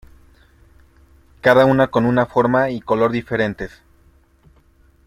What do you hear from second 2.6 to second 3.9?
y color diferentes.